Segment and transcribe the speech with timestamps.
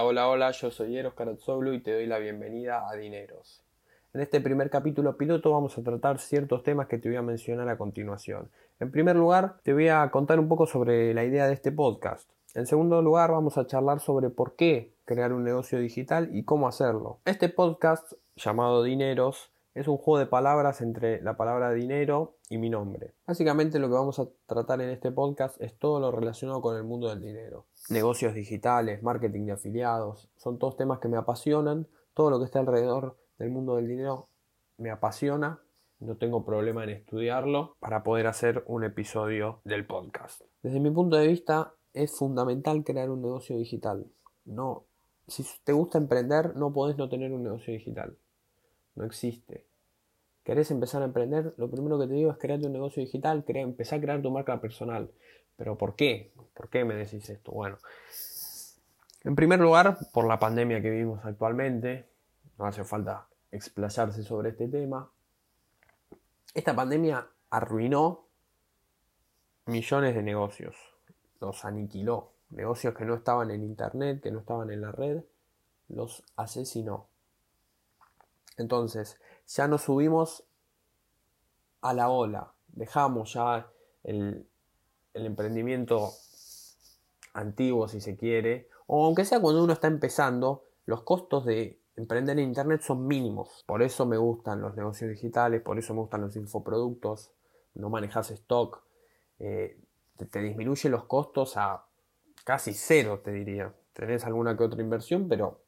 [0.00, 3.64] Hola, hola, yo soy Eros Karatzoglu y te doy la bienvenida a Dineros.
[4.14, 7.68] En este primer capítulo piloto vamos a tratar ciertos temas que te voy a mencionar
[7.68, 8.48] a continuación.
[8.78, 12.30] En primer lugar, te voy a contar un poco sobre la idea de este podcast.
[12.54, 16.68] En segundo lugar, vamos a charlar sobre por qué crear un negocio digital y cómo
[16.68, 17.18] hacerlo.
[17.24, 22.68] Este podcast, llamado Dineros, es un juego de palabras entre la palabra dinero y mi
[22.68, 23.14] nombre.
[23.26, 26.82] Básicamente lo que vamos a tratar en este podcast es todo lo relacionado con el
[26.82, 27.66] mundo del dinero.
[27.88, 31.86] Negocios digitales, marketing de afiliados, son todos temas que me apasionan.
[32.12, 34.28] Todo lo que está alrededor del mundo del dinero
[34.78, 35.60] me apasiona.
[36.00, 40.42] No tengo problema en estudiarlo para poder hacer un episodio del podcast.
[40.60, 44.06] Desde mi punto de vista es fundamental crear un negocio digital.
[44.44, 44.86] No,
[45.28, 48.16] si te gusta emprender no podés no tener un negocio digital.
[48.96, 49.67] No existe
[50.48, 53.98] querés empezar a emprender, lo primero que te digo es crear un negocio digital, empezar
[53.98, 55.10] a crear tu marca personal.
[55.58, 56.32] Pero ¿por qué?
[56.54, 57.52] ¿Por qué me decís esto?
[57.52, 57.76] Bueno,
[59.24, 62.06] en primer lugar, por la pandemia que vivimos actualmente,
[62.58, 65.10] no hace falta explayarse sobre este tema.
[66.54, 68.24] Esta pandemia arruinó
[69.66, 70.76] millones de negocios,
[71.42, 72.32] los aniquiló.
[72.48, 75.22] Negocios que no estaban en internet, que no estaban en la red,
[75.88, 77.06] los asesinó.
[78.58, 80.44] Entonces, ya nos subimos
[81.80, 83.70] a la ola, dejamos ya
[84.02, 84.46] el,
[85.14, 86.12] emprendimiento
[87.34, 92.38] antiguo si se quiere, o aunque sea cuando uno está empezando, los costos de emprender
[92.38, 93.64] en Internet son mínimos.
[93.66, 97.32] Por eso me gustan los negocios digitales, por eso me gustan los infoproductos,
[97.74, 98.82] no manejas stock,
[99.38, 99.80] eh,
[100.16, 101.84] te, te, disminuye los costos a
[102.44, 103.74] casi cero, te diría.
[103.92, 105.60] Tenés alguna que otra inversión, pero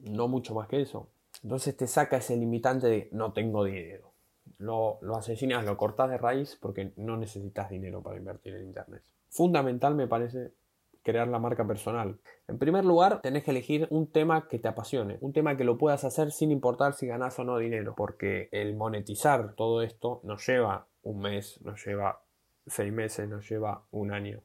[0.00, 1.08] no mucho más que eso.
[1.46, 4.12] Entonces te saca ese limitante de no tengo dinero.
[4.58, 9.04] Lo, lo asesinas, lo cortas de raíz porque no necesitas dinero para invertir en Internet.
[9.28, 10.54] Fundamental me parece
[11.04, 12.18] crear la marca personal.
[12.48, 15.78] En primer lugar, tenés que elegir un tema que te apasione, un tema que lo
[15.78, 20.44] puedas hacer sin importar si ganas o no dinero, porque el monetizar todo esto nos
[20.44, 22.24] lleva un mes, nos lleva
[22.66, 24.42] seis meses, nos lleva un año.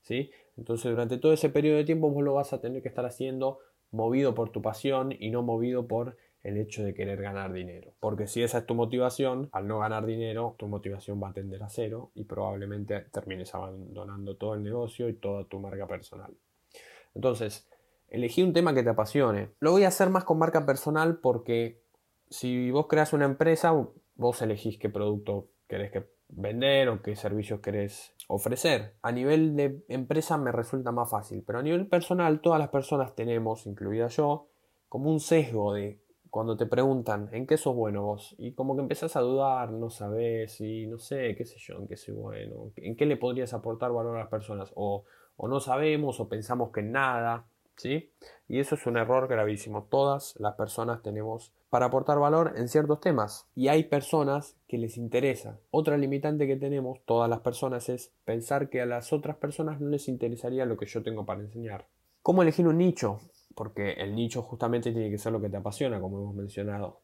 [0.00, 0.32] ¿sí?
[0.56, 3.60] Entonces, durante todo ese periodo de tiempo vos lo vas a tener que estar haciendo
[3.92, 7.92] movido por tu pasión y no movido por el hecho de querer ganar dinero.
[8.00, 11.62] Porque si esa es tu motivación, al no ganar dinero, tu motivación va a tender
[11.62, 16.32] a cero y probablemente termines abandonando todo el negocio y toda tu marca personal.
[17.14, 17.68] Entonces,
[18.08, 19.50] elegí un tema que te apasione.
[19.60, 21.80] Lo voy a hacer más con marca personal porque
[22.28, 23.72] si vos creas una empresa,
[24.14, 28.94] vos elegís qué producto querés que vender o qué servicios querés ofrecer.
[29.02, 33.14] A nivel de empresa me resulta más fácil, pero a nivel personal todas las personas
[33.14, 34.48] tenemos, incluida yo,
[34.88, 36.00] como un sesgo de
[36.30, 39.90] cuando te preguntan en qué sos bueno vos y como que empezás a dudar, no
[39.90, 43.52] sabes y no sé, qué sé yo, en qué soy bueno, en qué le podrías
[43.52, 45.04] aportar valor a las personas o,
[45.36, 47.46] o no sabemos o pensamos que nada,
[47.76, 48.12] ¿sí?
[48.48, 49.86] Y eso es un error gravísimo.
[49.90, 54.96] Todas las personas tenemos para aportar valor en ciertos temas y hay personas que les
[54.96, 55.58] interesa.
[55.70, 59.88] Otra limitante que tenemos todas las personas es pensar que a las otras personas no
[59.88, 61.86] les interesaría lo que yo tengo para enseñar.
[62.22, 63.20] ¿Cómo elegir un nicho?
[63.54, 67.02] porque el nicho justamente tiene que ser lo que te apasiona, como hemos mencionado.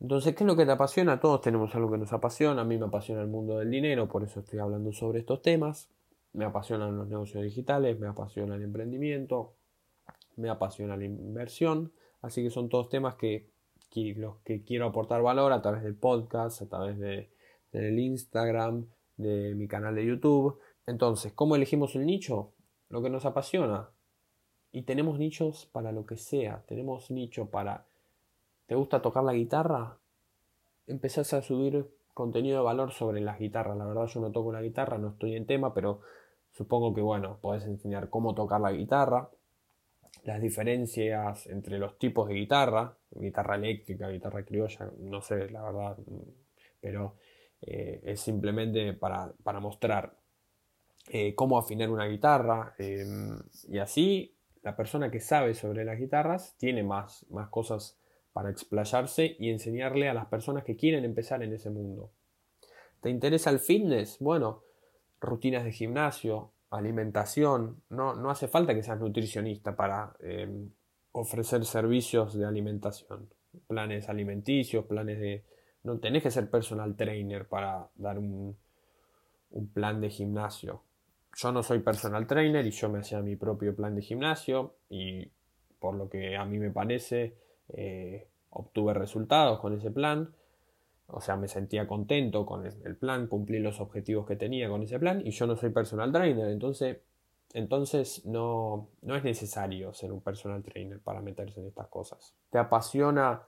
[0.00, 1.20] Entonces, ¿qué es lo que te apasiona?
[1.20, 2.62] Todos tenemos algo que nos apasiona.
[2.62, 5.90] A mí me apasiona el mundo del dinero, por eso estoy hablando sobre estos temas.
[6.32, 9.56] Me apasionan los negocios digitales, me apasiona el emprendimiento,
[10.36, 11.92] me apasiona la inversión.
[12.22, 13.50] Así que son todos temas que,
[14.16, 17.30] los que quiero aportar valor a través del podcast, a través de,
[17.72, 20.60] del Instagram, de mi canal de YouTube.
[20.86, 22.52] Entonces, ¿cómo elegimos el nicho?
[22.88, 23.90] Lo que nos apasiona.
[24.72, 26.62] Y tenemos nichos para lo que sea.
[26.66, 27.86] Tenemos nicho para...
[28.66, 29.98] ¿Te gusta tocar la guitarra?
[30.86, 33.76] Empezás a subir contenido de valor sobre las guitarras.
[33.78, 36.00] La verdad yo no toco la guitarra, no estoy en tema, pero
[36.50, 39.30] supongo que bueno, podés enseñar cómo tocar la guitarra,
[40.24, 45.96] las diferencias entre los tipos de guitarra, guitarra eléctrica, guitarra criolla, no sé, la verdad,
[46.80, 47.14] pero
[47.62, 50.16] eh, es simplemente para, para mostrar
[51.10, 53.38] eh, cómo afinar una guitarra em,
[53.68, 54.34] y así
[54.68, 57.96] la persona que sabe sobre las guitarras tiene más, más cosas
[58.34, 62.10] para explayarse y enseñarle a las personas que quieren empezar en ese mundo.
[63.00, 64.18] ¿Te interesa el fitness?
[64.20, 64.62] Bueno,
[65.22, 67.80] rutinas de gimnasio, alimentación.
[67.88, 70.68] No, no hace falta que seas nutricionista para em,
[71.12, 73.26] ofrecer servicios de alimentación.
[73.68, 75.46] Planes alimenticios, planes de...
[75.82, 78.54] No tenés que ser personal trainer para dar un,
[79.48, 80.82] un plan de gimnasio
[81.36, 85.30] yo no soy personal trainer y yo me hacía mi propio plan de gimnasio y
[85.78, 87.36] por lo que a mí me parece
[87.68, 90.34] eh, obtuve resultados con ese plan.
[91.06, 94.98] O sea, me sentía contento con el plan, cumplí los objetivos que tenía con ese
[94.98, 96.48] plan y yo no soy personal trainer.
[96.48, 96.98] Entonces,
[97.54, 102.34] Entonces no, no es necesario ser un personal trainer para meterse en estas cosas.
[102.50, 103.42] ¿Te apasiona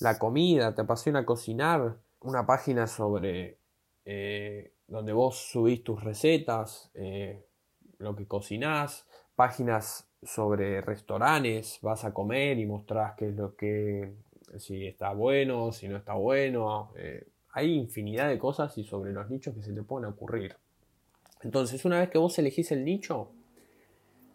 [0.00, 0.74] la comida?
[0.74, 1.96] ¿Te apasiona cocinar?
[2.20, 3.56] Una página sobre
[4.04, 7.44] eh, donde vos subís tus recetas, eh,
[7.98, 14.14] lo que cocinás, páginas sobre restaurantes, vas a comer y mostrás qué es lo que,
[14.58, 16.92] si está bueno, si no está bueno.
[16.96, 20.56] Eh, hay infinidad de cosas y sobre los nichos que se te pueden ocurrir.
[21.42, 23.30] Entonces, una vez que vos elegís el nicho,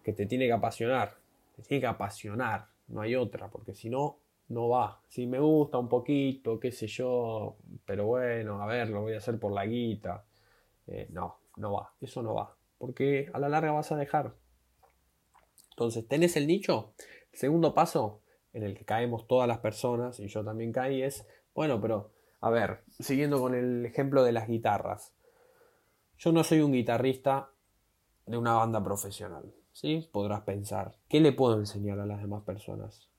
[0.04, 1.16] que te tiene que apasionar,
[1.56, 4.18] te tiene que apasionar, no hay otra, porque si no,
[4.50, 5.02] no va.
[5.08, 9.18] Si me gusta un poquito, qué sé yo, pero bueno, a ver, lo voy a
[9.18, 10.24] hacer por la guita.
[10.88, 14.36] Eh, no, no va, eso no va, porque a la larga vas a dejar.
[15.72, 16.94] Entonces, tenés el nicho.
[17.32, 18.22] El segundo paso
[18.54, 22.12] en el que caemos todas las personas, y yo también caí, es, bueno, pero,
[22.42, 25.14] a ver, siguiendo con el ejemplo de las guitarras.
[26.18, 27.50] Yo no soy un guitarrista
[28.26, 30.10] de una banda profesional, ¿sí?
[30.12, 33.10] Podrás pensar, ¿qué le puedo enseñar a las demás personas?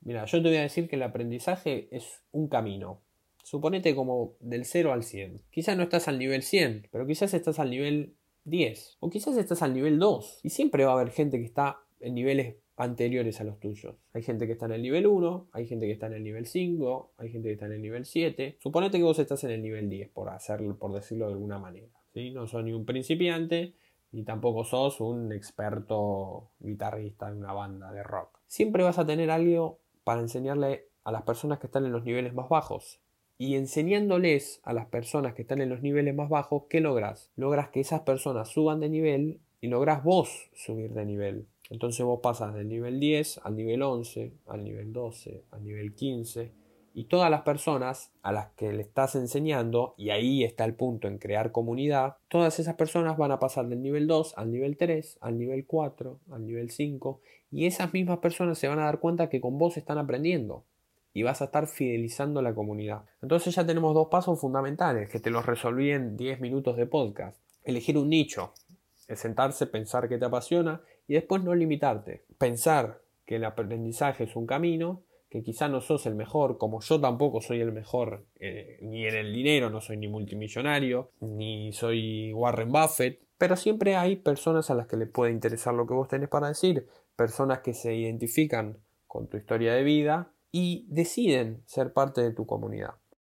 [0.00, 3.02] Mira, yo te voy a decir que el aprendizaje es un camino.
[3.46, 5.40] Suponete como del 0 al 100.
[5.52, 8.96] Quizás no estás al nivel 100, pero quizás estás al nivel 10.
[8.98, 10.40] O quizás estás al nivel 2.
[10.42, 13.94] Y siempre va a haber gente que está en niveles anteriores a los tuyos.
[14.14, 16.46] Hay gente que está en el nivel 1, hay gente que está en el nivel
[16.46, 18.56] 5, hay gente que está en el nivel 7.
[18.58, 21.92] Suponete que vos estás en el nivel 10, por, hacerlo, por decirlo de alguna manera.
[22.14, 22.32] ¿sí?
[22.32, 23.74] No sos ni un principiante,
[24.10, 28.40] ni tampoco sos un experto guitarrista de una banda de rock.
[28.48, 32.34] Siempre vas a tener algo para enseñarle a las personas que están en los niveles
[32.34, 33.00] más bajos.
[33.38, 37.30] Y enseñándoles a las personas que están en los niveles más bajos, ¿qué logras?
[37.36, 41.46] Logras que esas personas suban de nivel y logras vos subir de nivel.
[41.68, 46.52] Entonces vos pasas del nivel 10 al nivel 11, al nivel 12, al nivel 15
[46.96, 51.08] y todas las personas a las que le estás enseñando, y ahí está el punto
[51.08, 55.18] en crear comunidad, todas esas personas van a pasar del nivel 2 al nivel 3,
[55.20, 59.28] al nivel 4, al nivel 5, y esas mismas personas se van a dar cuenta
[59.28, 60.64] que con vos están aprendiendo
[61.16, 63.06] y vas a estar fidelizando la comunidad.
[63.22, 67.38] Entonces ya tenemos dos pasos fundamentales que te los resolví en 10 minutos de podcast.
[67.64, 68.52] Elegir un nicho,
[69.08, 72.26] sentarse, pensar que te apasiona y después no limitarte.
[72.36, 77.00] Pensar que el aprendizaje es un camino, que quizá no sos el mejor, como yo
[77.00, 82.30] tampoco soy el mejor, eh, ni en el dinero, no soy ni multimillonario, ni soy
[82.34, 86.08] Warren Buffett, pero siempre hay personas a las que les puede interesar lo que vos
[86.08, 86.86] tenés para decir,
[87.16, 88.76] personas que se identifican
[89.06, 92.94] con tu historia de vida y deciden ser parte de tu comunidad.